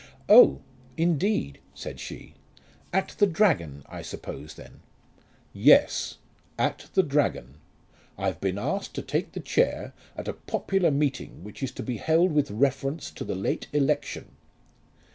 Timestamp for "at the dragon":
2.91-3.83, 6.57-7.59